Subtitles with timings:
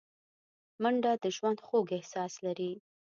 [0.81, 2.71] منډه د ژوند خوږ احساس لري